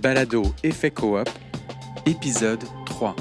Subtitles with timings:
[0.00, 1.28] Balado Effet Coop,
[2.06, 3.14] épisode 3.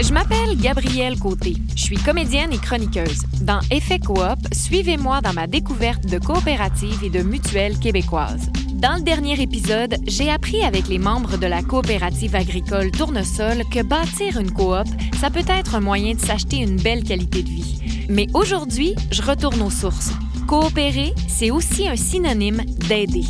[0.00, 1.54] Je m'appelle Gabrielle Côté.
[1.74, 3.22] Je suis comédienne et chroniqueuse.
[3.40, 8.48] Dans Effet Coop, suivez-moi dans ma découverte de coopératives et de mutuelles québécoises.
[8.74, 13.82] Dans le dernier épisode, j'ai appris avec les membres de la coopérative agricole Tournesol que
[13.82, 14.86] bâtir une coop,
[15.20, 18.06] ça peut être un moyen de s'acheter une belle qualité de vie.
[18.08, 20.12] Mais aujourd'hui, je retourne aux sources.
[20.46, 23.24] Coopérer, c'est aussi un synonyme d'aider.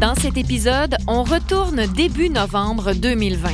[0.00, 3.50] Dans cet épisode, on retourne début novembre 2020.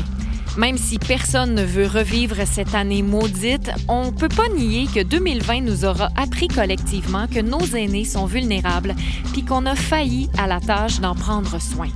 [0.57, 5.63] Même si personne ne veut revivre cette année maudite, on peut pas nier que 2020
[5.63, 8.95] nous aura appris collectivement que nos aînés sont vulnérables
[9.33, 11.89] puis qu'on a failli à la tâche d'en prendre soin.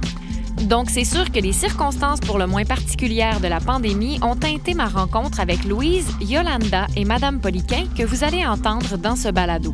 [0.62, 4.74] Donc, c'est sûr que les circonstances pour le moins particulières de la pandémie ont teinté
[4.74, 9.72] ma rencontre avec Louise, Yolanda et Madame Poliquin que vous allez entendre dans ce balado.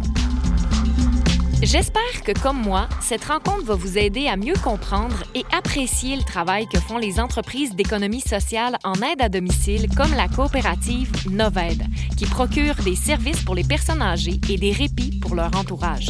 [1.62, 6.22] J'espère que, comme moi, cette rencontre va vous aider à mieux comprendre et apprécier le
[6.22, 11.82] travail que font les entreprises d'économie sociale en aide à domicile comme la coopérative Noved,
[12.18, 16.08] qui procure des services pour les personnes âgées et des répits pour leur entourage.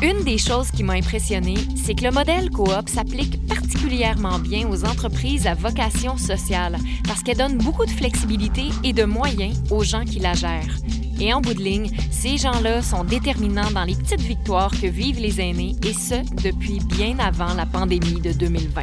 [0.00, 4.84] Une des choses qui m'a impressionnée, c'est que le modèle coop s'applique particulièrement bien aux
[4.84, 10.04] entreprises à vocation sociale parce qu'elle donne beaucoup de flexibilité et de moyens aux gens
[10.04, 10.76] qui la gèrent.
[11.20, 15.20] Et en bout de ligne, ces gens-là sont déterminants dans les petites victoires que vivent
[15.20, 18.82] les aînés, et ce, depuis bien avant la pandémie de 2020.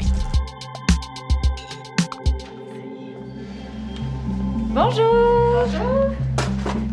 [4.69, 5.03] Bonjour!
[5.65, 6.26] Bonjour!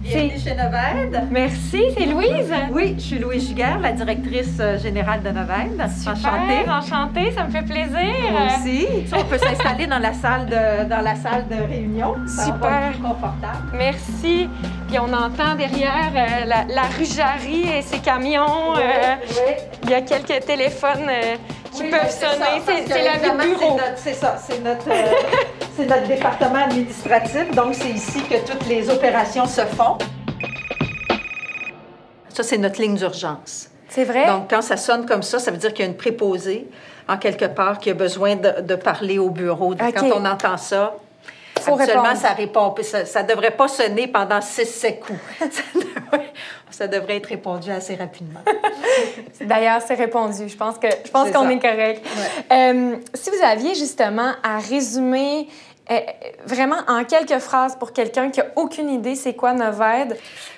[0.05, 1.29] Bienvenue chez Noved.
[1.31, 2.53] Merci, c'est Louise.
[2.73, 5.81] Oui, je suis Louise Giguère, la directrice euh, générale de Noved.
[5.81, 6.69] Enchantée.
[6.69, 8.31] Enchantée, ça me fait plaisir.
[8.31, 8.87] Moi aussi.
[9.17, 12.15] on peut s'installer dans la salle de dans la salle de réunion.
[12.27, 12.91] Ça Super.
[12.93, 13.71] plus confortable.
[13.73, 14.49] Merci.
[14.89, 18.77] Puis on entend derrière euh, la, la rujarie et ses camions.
[18.77, 19.55] euh, oui.
[19.85, 21.37] Il y a quelques téléphones euh,
[21.75, 22.63] qui Oui, peuvent sonner.
[22.87, 23.79] C'est la vie bureau.
[23.97, 25.13] c'est ça, c'est notre, euh,
[25.77, 27.51] c'est notre département administratif.
[27.51, 29.99] Donc, c'est ici que toutes les opérations se font.
[32.29, 33.69] Ça, c'est notre ligne d'urgence.
[33.89, 34.27] C'est vrai?
[34.27, 36.67] Donc, quand ça sonne comme ça, ça veut dire qu'il y a une préposée
[37.09, 39.73] en quelque part qui a besoin de, de parler au bureau.
[39.73, 39.95] OK.
[39.95, 40.95] Quand on entend ça,
[41.73, 42.17] répondre.
[42.17, 42.75] ça répond.
[42.83, 45.19] Ça ne devrait pas sonner pendant 6-7 coups.
[45.39, 45.84] ça, devrait,
[46.71, 48.41] ça devrait être répondu assez rapidement.
[49.41, 50.49] D'ailleurs, c'est répondu.
[50.49, 52.05] Je pense que je pense qu'on est correct.
[52.53, 55.49] Euh, si vous aviez justement à résumer
[55.91, 55.99] euh,
[56.47, 60.17] vraiment en quelques phrases pour quelqu'un qui a aucune idée c'est quoi Noved,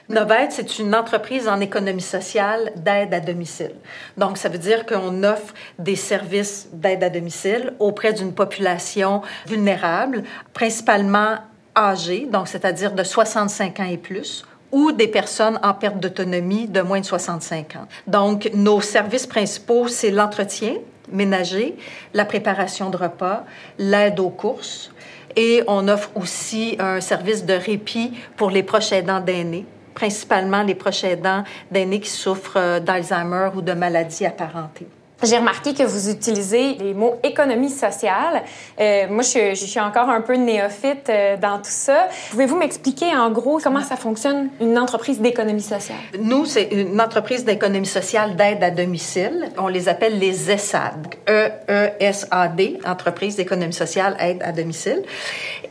[0.08, 3.74] Noved, c'est une entreprise en économie sociale d'aide à domicile.
[4.16, 10.22] Donc, ça veut dire qu'on offre des services d'aide à domicile auprès d'une population vulnérable,
[10.52, 11.38] principalement
[11.76, 16.81] âgée, donc c'est-à-dire de 65 ans et plus, ou des personnes en perte d'autonomie de
[16.81, 17.87] moins de 65 ans.
[18.06, 20.77] Donc, nos services principaux, c'est l'entretien
[21.10, 21.77] ménager,
[22.15, 23.44] la préparation de repas,
[23.78, 24.91] l'aide aux courses,
[25.37, 30.75] et on offre aussi un service de répit pour les proches aidants d'aînés, principalement les
[30.75, 34.88] proches aidants d'aînés qui souffrent euh, d'Alzheimer ou de maladies apparentées.
[35.22, 38.43] J'ai remarqué que vous utilisez les mots économie sociale.
[38.78, 42.09] Euh, moi, je, suis encore un peu néophyte euh, dans tout ça.
[42.31, 45.97] Pouvez-vous m'expliquer en gros comment ça fonctionne une entreprise d'économie sociale?
[46.21, 49.49] Nous, c'est une entreprise d'économie sociale d'aide à domicile.
[49.56, 51.06] On les appelle les ESAD.
[51.28, 55.03] E-E-S-A-D, entreprise d'économie sociale aide à domicile.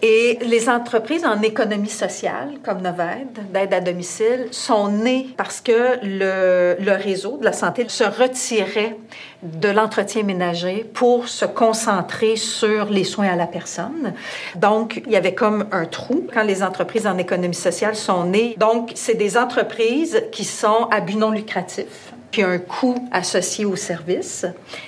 [0.02, 6.00] Et les entreprises en économie sociale, comme Noved, d'aide à domicile, sont nées parce que
[6.04, 8.98] le, le réseau de la santé se retirait
[9.44, 14.14] de l'entretien ménager pour se concentrer sur les soins à la personne.
[14.56, 18.56] Donc, il y avait comme un trou quand les entreprises en économie sociale sont nées.
[18.58, 23.78] Donc, c'est des entreprises qui sont à but non lucratif puis un coût associé aux
[23.78, 24.46] services.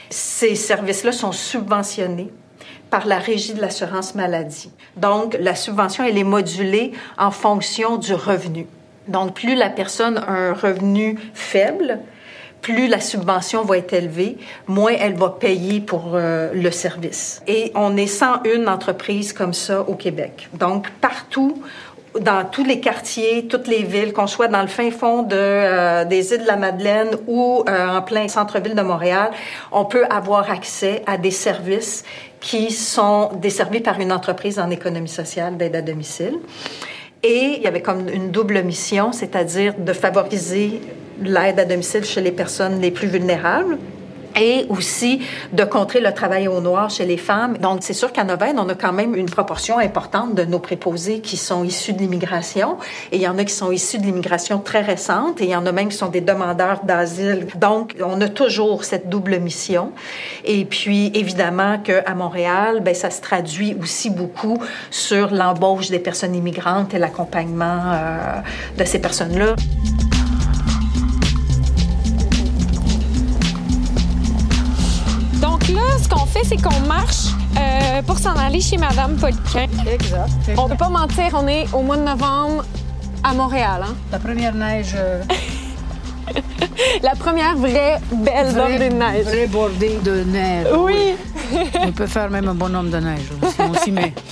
[0.10, 2.30] Ces services-là sont subventionnés
[2.90, 4.72] par la Régie de l'assurance maladie.
[4.96, 8.68] Donc, la subvention, elle est modulée en fonction du revenu.
[9.08, 12.00] Donc, plus la personne a un revenu faible,
[12.62, 17.42] plus la subvention va être élevée, moins elle va payer pour euh, le service.
[17.48, 20.50] Et on est 101 entreprises comme ça au Québec.
[20.54, 21.62] Donc, partout,
[22.20, 26.34] dans tous les quartiers, toutes les villes, qu'on soit dans le fin fond euh, des
[26.34, 29.32] îles de la Madeleine ou euh, en plein centre-ville de Montréal,
[29.72, 32.04] on peut avoir accès à des services
[32.40, 36.36] qui sont desservis par une entreprise en économie sociale d'aide à domicile.
[37.24, 40.82] Et il y avait comme une double mission, c'est-à-dire de favoriser
[41.22, 43.78] l'aide à domicile chez les personnes les plus vulnérables
[44.40, 45.22] et aussi
[45.54, 47.58] de contrer le travail au noir chez les femmes.
[47.58, 51.20] Donc, c'est sûr qu'à Novène, on a quand même une proportion importante de nos préposés
[51.20, 52.78] qui sont issus de l'immigration
[53.12, 55.56] et il y en a qui sont issus de l'immigration très récente et il y
[55.56, 57.48] en a même qui sont des demandeurs d'asile.
[57.56, 59.92] Donc, on a toujours cette double mission.
[60.46, 64.58] Et puis, évidemment qu'à Montréal, ben ça se traduit aussi beaucoup
[64.92, 68.18] sur l'embauche des personnes immigrantes et l'accompagnement euh,
[68.78, 69.56] de ces personnes-là.
[75.98, 77.28] Ce qu'on fait, c'est qu'on marche
[77.58, 79.68] euh, pour s'en aller chez Madame Poliquin.
[79.92, 82.66] Exact, On peut pas mentir, on est au mois de novembre
[83.24, 83.84] à Montréal.
[83.84, 83.96] Hein?
[84.12, 84.94] La première neige.
[84.96, 85.24] Euh,
[87.04, 89.26] La première vraie belle bordée de neige.
[89.26, 90.68] Vraie bordée de neige.
[90.78, 91.16] Oui.
[91.82, 94.14] on peut faire même un bonhomme de neige si on s'y met.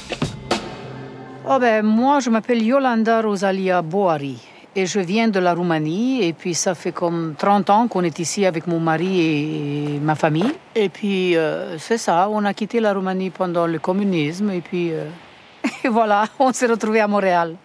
[1.47, 4.35] Oh ben, moi, je m'appelle Yolanda Rosalia Boari
[4.75, 6.24] et je viens de la Roumanie.
[6.24, 10.16] Et puis, ça fait comme 30 ans qu'on est ici avec mon mari et ma
[10.16, 10.51] famille.
[10.75, 14.51] Et puis, euh, c'est ça, on a quitté la Roumanie pendant le communisme.
[14.51, 15.06] Et puis, euh,
[15.83, 17.56] et voilà, on s'est retrouvés à Montréal.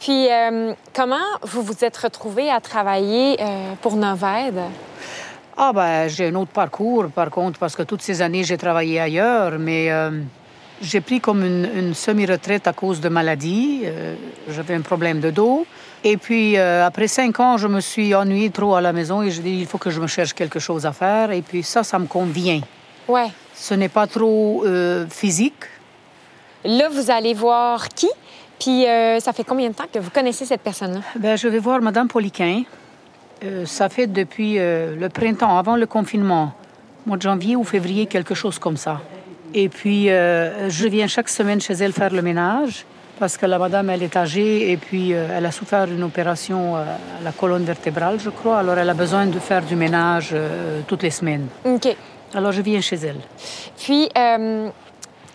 [0.00, 3.38] Puis, euh, comment vous vous êtes retrouvés à travailler
[3.80, 4.60] pour Noved?
[5.56, 9.00] Ah, ben, j'ai un autre parcours, par contre, parce que toutes ces années, j'ai travaillé
[9.00, 9.90] ailleurs, mais
[10.82, 13.84] j'ai pris comme une, une semi-retraite à cause de maladie.
[14.50, 15.66] J'avais un problème de dos.
[16.08, 19.32] Et puis, euh, après cinq ans, je me suis ennuyée trop à la maison et
[19.32, 21.32] je dis, il faut que je me cherche quelque chose à faire.
[21.32, 22.60] Et puis ça, ça me convient.
[23.08, 23.26] Ouais.
[23.56, 25.64] Ce n'est pas trop euh, physique.
[26.64, 28.08] Là, vous allez voir qui?
[28.60, 31.00] Puis euh, ça fait combien de temps que vous connaissez cette personne-là?
[31.18, 32.62] Ben, je vais voir Madame Poliquin.
[33.64, 36.52] ça fait depuis le printemps, avant le confinement,
[37.04, 39.00] mois de janvier ou février, quelque chose comme ça.
[39.54, 42.86] Et puis, je viens chaque semaine chez elle faire le ménage
[43.18, 46.76] parce que la madame, elle est âgée et puis euh, elle a souffert d'une opération
[46.76, 48.58] euh, à la colonne vertébrale, je crois.
[48.58, 51.48] Alors, elle a besoin de faire du ménage euh, toutes les semaines.
[51.64, 51.96] OK.
[52.34, 53.20] Alors, je viens chez elle.
[53.78, 54.08] Puis,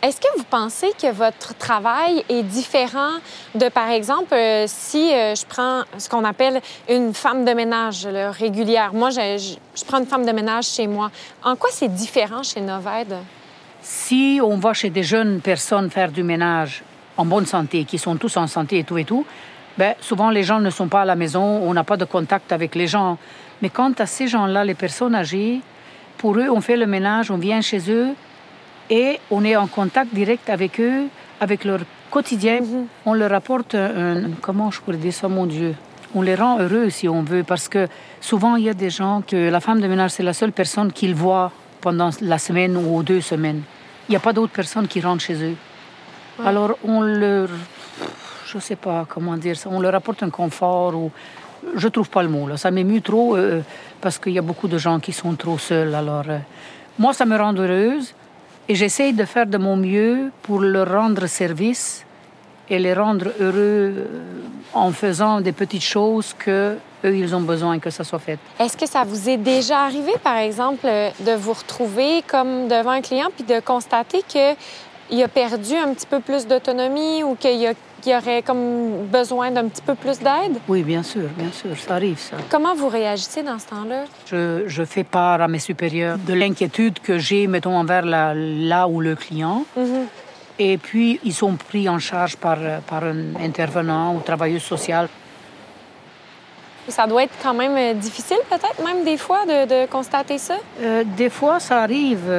[0.04, 3.14] est-ce que vous pensez que votre travail est différent
[3.56, 4.36] de, par exemple,
[4.68, 8.94] si je prends ce qu'on appelle une femme de ménage régulière?
[8.94, 11.12] Moi, je, je, prends une femme de ménage chez moi.
[11.44, 13.16] En quoi c'est différent chez Noved?
[13.82, 16.84] Si on va chez des jeunes personnes faire du ménage
[17.18, 19.26] en bonne santé, qui sont tous en santé et tout et tout,
[19.78, 22.52] ben, souvent les gens ne sont pas à la maison, on n'a pas de contact
[22.52, 23.18] avec les gens.
[23.62, 25.62] Mais quant à ces gens-là, les personnes âgées,
[26.18, 28.10] pour eux, on fait le ménage, on vient chez eux
[28.90, 31.06] et on est en contact direct avec eux,
[31.40, 31.80] avec leur
[32.10, 32.62] quotidien.
[32.62, 32.86] Mhm.
[33.06, 35.76] On leur apporte un, comment je pourrais dire ça, mon Dieu?
[36.14, 37.88] On les rend heureux si on veut, parce que
[38.20, 40.92] souvent il y a des gens que la femme de ménage, c'est la seule personne
[40.92, 43.62] qu'ils voient pendant la semaine ou deux semaines.
[44.10, 45.56] Il n'y a pas d'autres personnes qui rentrent chez eux.
[46.46, 47.50] Alors on leur,
[48.46, 51.12] je sais pas comment dire ça, on leur apporte un confort ou
[51.76, 53.62] je trouve pas le mot là, ça m'émue trop euh,
[54.00, 55.94] parce qu'il y a beaucoup de gens qui sont trop seuls.
[55.94, 56.40] Alors euh,
[56.98, 58.14] moi ça me rend heureuse
[58.68, 62.06] et j'essaye de faire de mon mieux pour leur rendre service
[62.70, 64.06] et les rendre heureux euh,
[64.74, 68.40] en faisant des petites choses que eux ils ont besoin que ça soit fait.
[68.60, 70.88] Est-ce que ça vous est déjà arrivé par exemple
[71.20, 74.56] de vous retrouver comme devant un client puis de constater que
[75.12, 79.68] il a perdu un petit peu plus d'autonomie ou qu'il y, aurait comme besoin d'un
[79.68, 80.58] petit peu plus d'aide?
[80.68, 82.38] Oui, bien sûr, bien sûr, ça arrive, ça.
[82.50, 84.06] Comment vous réagissez dans ce temps-là?
[84.26, 89.02] Je, fais part à mes supérieurs de l'inquiétude que j'ai, mettons, envers la, là ou
[89.02, 89.66] le client.
[89.78, 90.06] Mm-hmm.
[90.60, 95.10] Et puis, ils sont pris en charge par, par un intervenant ou travailleuse sociale.
[96.88, 100.56] Ça doit être quand même euh, difficile, peut-être, même des fois, de, constater ça?
[100.82, 102.30] Euh, des fois, ça arrive.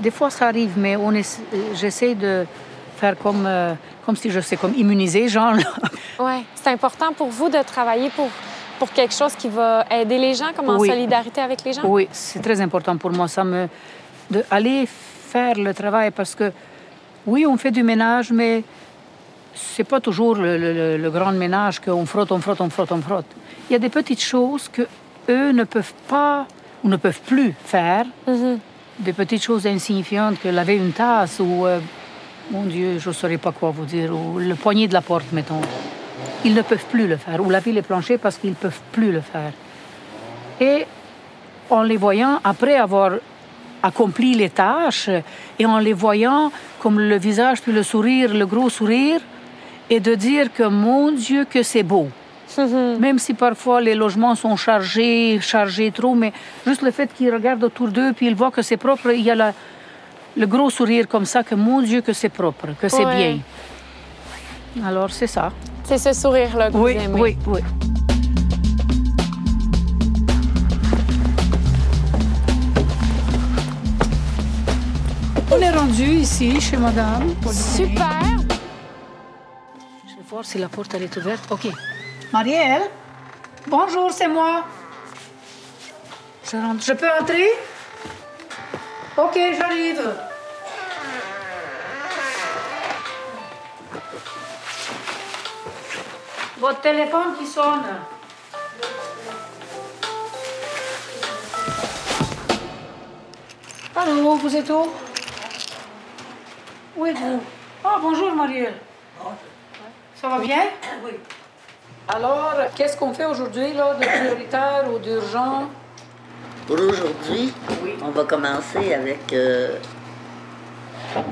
[0.00, 1.12] Des fois, ça arrive, mais on
[1.74, 2.46] j'essaie de
[2.96, 5.54] faire comme, euh, comme si je sais, comme immuniser, genre.
[6.18, 8.28] oui, c'est important pour vous de travailler pour,
[8.78, 11.82] pour quelque chose qui va aider les gens, comme en solidarité avec les gens?
[11.84, 13.68] Oui, c'est très important pour moi, ça me...
[14.30, 16.52] d'aller faire le travail parce que,
[17.26, 18.64] oui, on fait du ménage, mais
[19.54, 23.30] c'est pas toujours le, grand ménage qu'on frotte, on frotte, on frotte, on frotte.
[23.68, 24.82] Il y a des petites choses que
[25.28, 26.46] eux ne peuvent pas
[26.82, 28.06] ou ne peuvent plus faire.
[28.26, 28.58] Mm-hmm
[29.00, 31.80] des petites choses insignifiantes que laver une tasse ou, euh,
[32.50, 35.32] mon Dieu, je ne saurais pas quoi vous dire, ou le poignet de la porte,
[35.32, 35.60] mettons.
[36.44, 39.12] Ils ne peuvent plus le faire, ou laver les planchers parce qu'ils ne peuvent plus
[39.12, 39.52] le faire.
[40.60, 40.86] Et
[41.70, 43.12] en les voyant, après avoir
[43.82, 45.08] accompli les tâches,
[45.58, 49.20] et en les voyant comme le visage puis le sourire, le gros sourire,
[49.88, 52.08] et de dire que mon Dieu, que c'est beau.
[52.58, 56.32] Même si parfois les logements sont chargés, chargés trop, mais
[56.66, 59.30] juste le fait qu'ils regardent autour d'eux puis ils voient que c'est propre, il y
[59.30, 59.52] a
[60.36, 63.38] le gros sourire comme ça que mon Dieu que c'est propre, que c'est bien.
[64.84, 65.52] Alors c'est ça.
[65.84, 67.20] C'est ce sourire-là que oui, vous aimez.
[67.20, 67.60] Oui, oui.
[76.00, 77.34] Jésus ici, chez madame.
[77.52, 78.22] Super!
[80.08, 81.44] Je vais voir si la porte elle est ouverte.
[81.50, 81.68] OK.
[82.32, 82.88] Marielle?
[83.66, 84.64] Bonjour, c'est moi.
[86.44, 87.50] Je peux entrer?
[89.16, 90.14] OK, j'arrive.
[96.58, 97.84] Votre téléphone qui sonne.
[103.96, 104.88] Allô, vous êtes où?
[106.96, 107.42] Où êtes-vous?
[107.84, 108.78] Ah, bonjour, Marielle.
[110.14, 110.64] Ça va bien?
[111.02, 111.12] Oui.
[112.14, 115.64] Alors, qu'est-ce qu'on fait aujourd'hui, là, de prioritaire ou d'urgent?
[116.66, 117.52] Pour aujourd'hui,
[118.02, 119.32] on va commencer avec.
[119.32, 119.76] euh,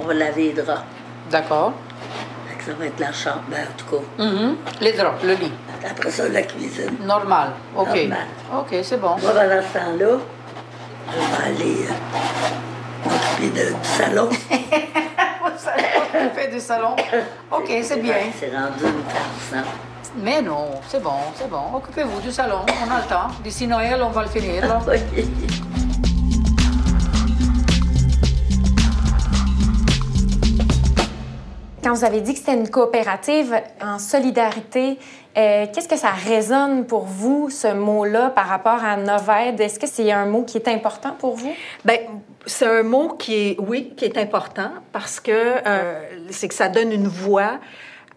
[0.00, 0.82] on va laver les draps.
[1.30, 1.72] D'accord.
[2.66, 4.22] Ça va être la chambre, ben, en tout cas.
[4.24, 4.56] Mhm.
[4.80, 5.52] Les draps, le lit.
[5.88, 6.96] Après ça, la cuisine.
[7.00, 7.52] Normal.
[7.76, 7.86] OK.
[7.86, 8.26] Normal.
[8.58, 9.16] OK, c'est bon.
[9.22, 10.18] Moi, pendant ce temps-là,
[11.10, 14.28] je vais aller euh, m'occuper de- du salon.
[15.40, 16.94] On fait du salon.
[17.52, 18.16] OK, c'est bien.
[18.38, 19.64] C'est rendu une farce, hein.
[20.16, 21.62] Mais non, c'est bon, c'est bon.
[21.74, 23.28] Occupez-vous du salon, on a le temps.
[23.42, 24.66] D'ici Noël, on va le finir.
[24.66, 24.80] là.
[31.82, 34.98] Quand vous avez dit que c'était une coopérative en solidarité,
[35.36, 39.60] euh, qu'est-ce que ça résonne pour vous, ce mot-là, par rapport à Noved?
[39.60, 41.54] Est-ce que c'est un mot qui est important pour vous?
[41.84, 42.00] Ben,
[42.44, 46.00] c'est un mot qui est, oui, qui est important parce que euh,
[46.30, 47.58] c'est que ça donne une voix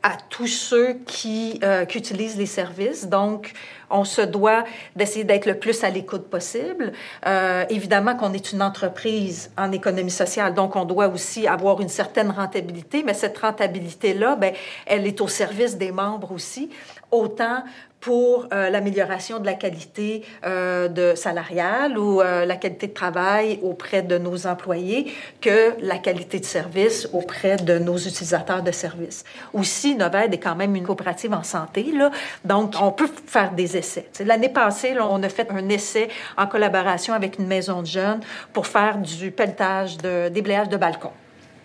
[0.04, 3.08] à tous ceux qui, euh, qui utilisent les services.
[3.08, 3.54] Donc,
[3.90, 4.64] on se doit
[4.96, 6.94] d'essayer d'être le plus à l'écoute possible.
[7.28, 11.90] Euh, évidemment qu'on est une entreprise en économie sociale, donc on doit aussi avoir une
[11.90, 14.54] certaine rentabilité, mais cette rentabilité-là, ben,
[14.86, 16.70] elle est au service des membres aussi,
[17.12, 17.64] autant
[18.02, 23.60] pour euh, l'amélioration de la qualité euh, de salariale ou euh, la qualité de travail
[23.62, 29.24] auprès de nos employés que la qualité de service auprès de nos utilisateurs de services.
[29.54, 32.10] Aussi, Noved est quand même une coopérative en santé, là,
[32.44, 34.10] donc on peut faire des essais.
[34.26, 38.22] L'année passée, là, on a fait un essai en collaboration avec une maison de jeunes
[38.52, 41.14] pour faire du pelletage, de déblayage de balcons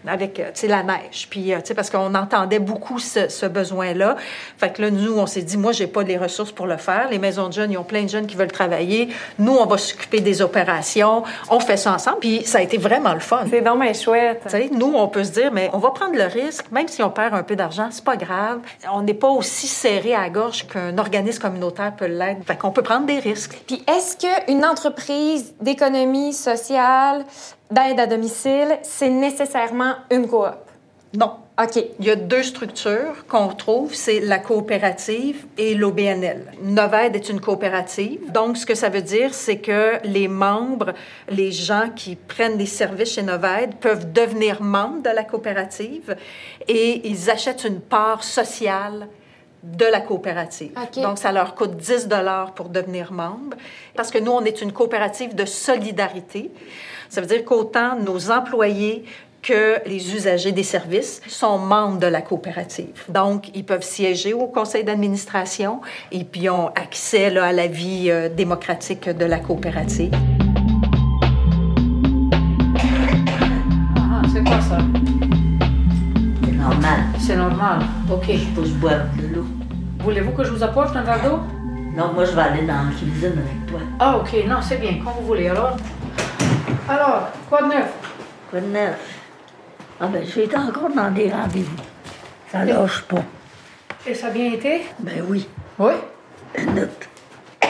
[0.06, 1.26] avec euh, tu sais, la neige.
[1.30, 4.16] Puis, euh, tu sais, parce qu'on entendait beaucoup ce, ce besoin-là.
[4.58, 7.08] Fait que là, nous, on s'est dit, moi, j'ai pas les ressources pour le faire.
[7.10, 9.08] Les maisons de jeunes, ils ont plein de jeunes qui veulent travailler.
[9.38, 11.22] Nous, on va s'occuper des opérations.
[11.50, 12.18] On fait ça ensemble.
[12.20, 13.44] Puis, ça a été vraiment le fun.
[13.50, 14.42] C'est donc bien chouette.
[14.44, 17.02] Tu sais, nous, on peut se dire, mais on va prendre le risque, même si
[17.02, 18.60] on perd un peu d'argent, c'est pas grave.
[18.92, 22.44] On n'est pas aussi serré à la gorge qu'un organisme communautaire peut l'être.
[22.46, 23.58] Fait qu'on peut prendre des risques.
[23.66, 27.24] Puis est-ce qu'une entreprise d'économie sociale,
[27.70, 30.56] d'aide à domicile, c'est nécessairement une coop?
[31.14, 31.32] Non.
[31.58, 31.82] OK.
[31.98, 36.52] Il y a deux structures qu'on trouve, c'est la coopérative et l'OBNL.
[36.62, 38.30] Noved est une coopérative.
[38.30, 40.92] Donc, ce que ça veut dire, c'est que les membres,
[41.30, 46.14] les gens qui prennent des services chez Noved peuvent devenir membres de la coopérative
[46.68, 49.08] et ils achètent une part sociale
[49.66, 50.72] de la coopérative.
[51.02, 53.56] Donc, ça leur coûte 10 dollars pour devenir membre.
[53.94, 56.50] Parce que nous, on est une coopérative de solidarité.
[57.08, 59.04] Ça veut dire qu'autant nos employés
[59.42, 63.04] que les usagers des services sont membres de la coopérative.
[63.08, 65.80] Donc, ils peuvent siéger au conseil d'administration
[66.10, 70.10] et puis ont accès là, à la vie euh, démocratique de la coopérative.
[73.96, 74.78] Ah, c'est quoi ça?
[76.44, 77.00] C'est normal.
[77.20, 77.78] C'est normal.
[78.10, 78.26] OK.
[78.28, 79.25] Je l'eau.
[80.06, 81.40] Voulez-vous que je vous apporte un verre d'eau?
[81.96, 83.80] Non, moi, je vais aller dans la cuisine avec toi.
[83.98, 84.36] Ah, OK.
[84.46, 85.48] Non, c'est bien, quand vous voulez.
[85.48, 85.76] Alors,
[86.88, 87.88] alors quoi de neuf?
[88.48, 88.96] Quoi de neuf?
[90.00, 91.82] Ah, ben, j'ai été encore dans des rendez-vous.
[92.52, 93.24] Ça lâche pas.
[94.06, 94.86] Et ça a bien été?
[95.00, 95.48] Ben oui.
[95.76, 95.94] Oui?
[96.56, 97.08] Minute.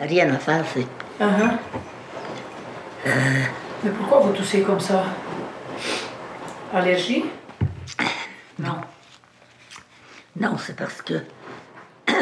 [0.00, 0.88] Rien à faire, c'est.
[1.24, 1.52] Uh-huh.
[3.84, 5.04] Mais pourquoi vous toussez comme ça?
[6.74, 7.26] Allergie?
[8.58, 8.78] Non.
[10.38, 11.14] Non, c'est parce que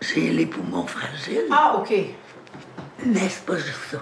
[0.00, 1.92] j'ai les poumons fragiles, Ah, OK.
[3.06, 3.98] mais c'est pas juste ça.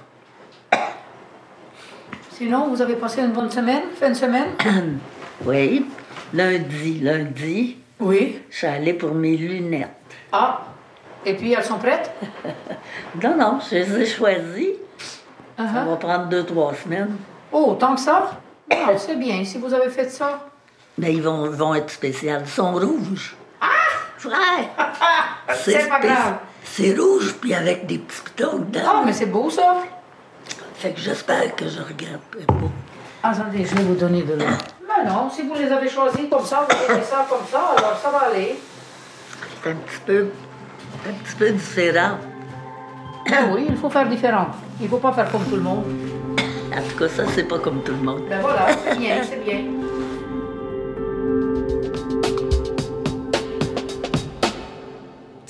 [2.33, 4.49] Sinon, vous avez passé une bonne semaine, fin de semaine?
[5.45, 5.85] Oui,
[6.33, 8.41] lundi, lundi, Oui.
[8.49, 9.89] je suis allée pour mes lunettes.
[10.31, 10.63] Ah,
[11.27, 12.13] et puis elles sont prêtes?
[13.23, 14.75] Non, non, je les ai choisies.
[15.57, 15.85] Ça Uh-huh.
[15.87, 17.17] va prendre deux, trois semaines.
[17.53, 18.41] Oh, tant que ça?
[18.71, 20.49] Ah, c'est bien, si vous avez fait ça.
[20.97, 22.43] Mais ils vont, vont être spéciales.
[22.47, 23.37] Ils sont rouges.
[24.31, 24.85] Ah!
[25.49, 25.55] Ouais!
[25.65, 26.35] C'est pas grave.
[26.65, 28.81] C'est rouge, puis avec des petits pitons dedans.
[28.87, 29.79] Ah, mais c'est beau ça.
[30.75, 33.29] Fait que j'espère que je regretterai pas.
[33.29, 34.45] Attendez, je vais vous donner de l'eau.
[34.89, 37.99] Mais non, si vous les avez choisis comme ça, vous avez ça comme ça, alors
[38.03, 38.59] ça va aller.
[39.63, 40.29] C'est un petit peu,
[41.09, 42.19] un petit peu différent.
[43.29, 44.49] Ben oui, il faut faire différent.
[44.81, 45.85] Il ne faut pas faire comme tout le monde.
[46.75, 48.23] En tout cas, ça, c'est pas comme tout le monde.
[48.29, 49.65] Ben voilà, c'est bien, c'est bien.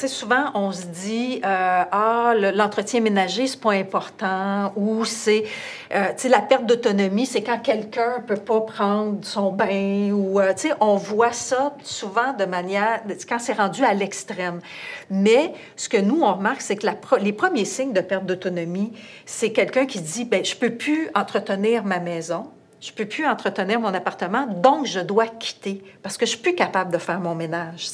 [0.08, 5.44] Souvent, on se dit, euh, ah, le- l'entretien ménager, c'est pas important, ou c'est,
[5.94, 10.40] euh, tu sais, la perte d'autonomie, c'est quand quelqu'un peut pas prendre son bain, ou,
[10.40, 14.60] euh, tu sais, on voit ça souvent de manière, quand c'est rendu à l'extrême.
[15.10, 16.86] Mais ce que nous, on remarque, c'est que
[17.20, 18.92] les premiers signes de perte d'autonomie,
[19.26, 22.46] c'est quelqu'un qui dit, ben, je peux plus entretenir ma maison,
[22.82, 26.56] je peux plus entretenir mon appartement, donc je dois quitter parce que je suis plus
[26.56, 27.88] capable de faire mon ménage.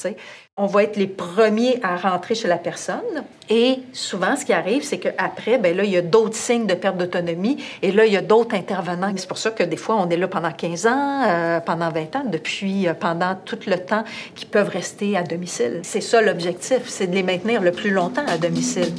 [0.57, 4.83] On va être les premiers à rentrer chez la personne et souvent, ce qui arrive,
[4.83, 8.13] c'est qu'après, ben là, il y a d'autres signes de perte d'autonomie et là, il
[8.13, 9.13] y a d'autres intervenants.
[9.15, 12.15] C'est pour ça que des fois, on est là pendant 15 ans, euh, pendant 20
[12.15, 14.03] ans, depuis euh, pendant tout le temps
[14.33, 15.81] qu'ils peuvent rester à domicile.
[15.83, 18.91] C'est ça l'objectif, c'est de les maintenir le plus longtemps à domicile.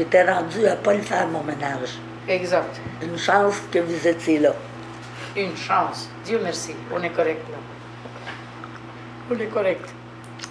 [0.00, 1.98] J'étais rendue à pas le faire, mon ménage.
[2.26, 2.80] Exact.
[3.02, 4.54] Une chance que vous étiez là.
[5.36, 6.08] Une chance.
[6.24, 6.74] Dieu merci.
[6.90, 7.58] On est correct là.
[9.30, 9.84] On est correct.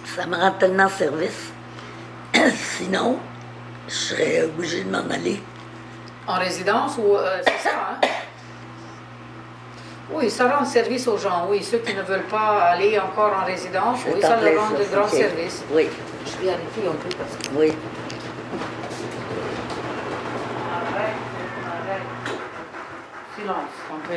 [0.04, 1.50] Ça me rend tellement service.
[2.54, 3.18] Sinon,
[3.88, 5.42] je serais obligée de m'en aller.
[6.28, 8.06] En résidence ou euh, c'est ça, hein?
[10.12, 11.60] Oui, ça rend service aux gens, oui.
[11.64, 15.06] Ceux qui ne veulent pas aller encore en résidence, oui, ça leur rend de grands
[15.06, 15.10] ok.
[15.10, 15.64] services.
[15.72, 15.88] Oui,
[16.24, 17.58] Je vérifie un peu parce que.
[17.58, 17.72] oui.
[23.50, 24.14] Silence, peu.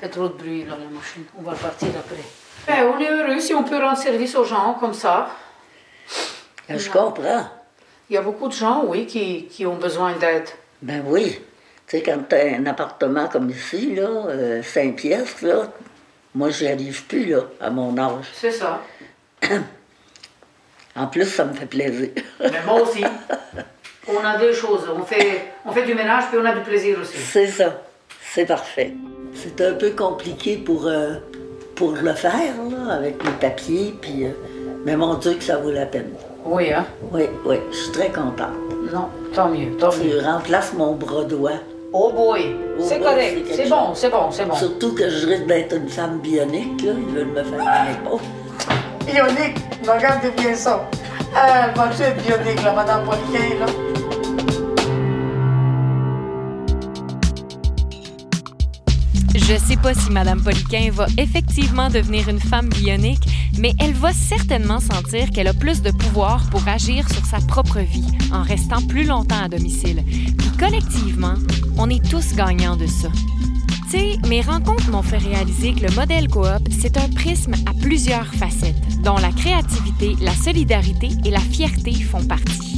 [0.00, 1.24] Fait trop de bruit là, la machine.
[1.38, 2.22] On va partir après.
[2.66, 5.30] Ben, on est heureux si on peut rendre service aux gens comme ça.
[6.68, 7.46] Je comprends.
[8.10, 10.48] Il y a beaucoup de gens, oui, qui, qui ont besoin d'aide.
[10.80, 11.40] Ben oui.
[11.86, 15.68] Tu sais, quand tu as un appartement comme ici, là, euh, cinq pièces, là,
[16.34, 18.26] moi, j'y arrive plus, là, à mon âge.
[18.34, 18.82] C'est ça.
[20.94, 22.10] En plus, ça me fait plaisir.
[22.38, 23.02] Mais moi aussi.
[24.06, 24.86] On a deux choses.
[24.94, 27.16] On fait, on fait du ménage puis on a du plaisir aussi.
[27.16, 27.82] C'est ça.
[28.34, 28.94] C'est parfait.
[29.34, 31.16] C'est un peu compliqué pour, euh,
[31.74, 34.24] pour le faire, là, avec les papiers, puis...
[34.24, 34.30] euh,
[34.86, 36.12] mais mon Dieu que ça vaut la peine.
[36.46, 36.86] Oui, hein?
[37.12, 38.56] Oui, oui, je suis très contente.
[38.90, 40.20] Non, tant mieux, tant Tu mieux.
[40.20, 41.60] remplaces mon bras droit.
[41.92, 42.56] Oh boy!
[42.78, 43.46] Oh c'est correct.
[43.54, 44.54] c'est bon, c'est bon, c'est bon.
[44.54, 46.92] Surtout que je risque d'être une femme bionique, là.
[46.96, 48.20] Ils veulent me faire un épaule.
[49.04, 50.88] Bionique, regardez bien ça.
[51.36, 53.91] Ah, va être bionique, là, Madame Poliquin, là?
[59.52, 64.10] Je sais pas si Madame Poliquin va effectivement devenir une femme bionique, mais elle va
[64.14, 68.80] certainement sentir qu'elle a plus de pouvoir pour agir sur sa propre vie en restant
[68.80, 70.02] plus longtemps à domicile.
[70.38, 71.34] Puis collectivement,
[71.76, 73.10] on est tous gagnants de ça.
[73.90, 77.74] Tu sais, mes rencontres m'ont fait réaliser que le modèle coop, c'est un prisme à
[77.78, 82.71] plusieurs facettes, dont la créativité, la solidarité et la fierté font partie.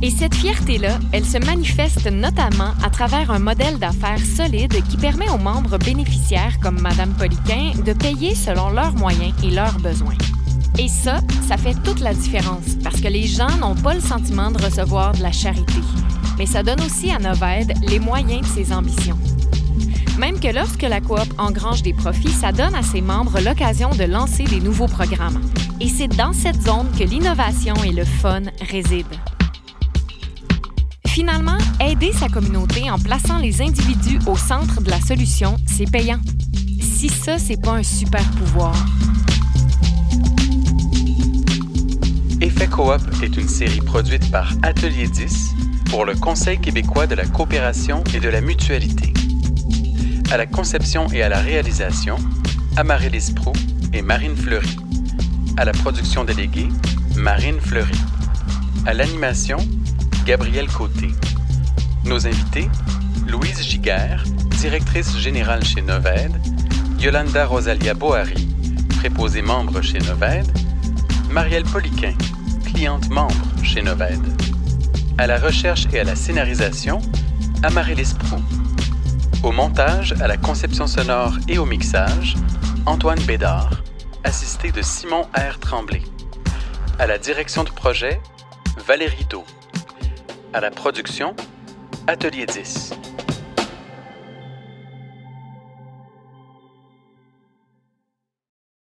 [0.00, 5.28] Et cette fierté-là, elle se manifeste notamment à travers un modèle d'affaires solide qui permet
[5.28, 10.16] aux membres bénéficiaires comme Madame Poliquin de payer selon leurs moyens et leurs besoins.
[10.78, 14.52] Et ça, ça fait toute la différence parce que les gens n'ont pas le sentiment
[14.52, 15.80] de recevoir de la charité.
[16.38, 19.18] Mais ça donne aussi à Noved les moyens de ses ambitions.
[20.16, 24.04] Même que lorsque la coop engrange des profits, ça donne à ses membres l'occasion de
[24.04, 25.40] lancer des nouveaux programmes.
[25.80, 29.18] Et c'est dans cette zone que l'innovation et le fun résident.
[31.18, 36.20] Finalement, aider sa communauté en plaçant les individus au centre de la solution, c'est payant.
[36.80, 38.72] Si ça, c'est pas un super pouvoir.
[42.40, 45.54] Effet Coop est une série produite par Atelier 10
[45.90, 49.12] pour le Conseil québécois de la coopération et de la mutualité.
[50.30, 52.14] À la conception et à la réalisation,
[52.76, 53.54] Amaryllis Prou
[53.92, 54.76] et Marine Fleury.
[55.56, 56.68] À la production déléguée,
[57.16, 57.98] Marine Fleury.
[58.86, 59.58] À l'animation,
[60.28, 61.08] Gabriel Côté.
[62.04, 62.68] Nos invités,
[63.26, 64.22] Louise Giguère,
[64.60, 66.38] directrice générale chez Noved,
[67.00, 68.46] Yolanda Rosalia Boari,
[68.98, 70.46] préposée membre chez Noved,
[71.30, 72.12] Marielle Poliquin,
[72.66, 74.20] cliente membre chez Noved.
[75.16, 77.00] À la recherche et à la scénarisation,
[77.62, 78.42] Amaryllis Prou.
[79.42, 82.36] Au montage, à la conception sonore et au mixage,
[82.84, 83.82] Antoine Bédard,
[84.24, 85.58] assisté de Simon R.
[85.58, 86.02] Tremblay.
[86.98, 88.20] À la direction de projet,
[88.86, 89.42] Valérie Do.
[90.54, 91.34] À la production,
[92.06, 92.97] Atelier 10.